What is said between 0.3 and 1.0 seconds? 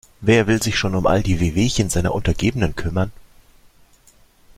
will sich schon